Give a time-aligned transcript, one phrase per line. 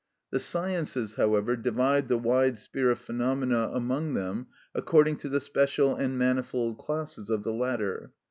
[0.31, 5.95] The sciences, however, divide the wide sphere of phenomena among them according to the special
[5.95, 8.11] and manifold classes of the latter.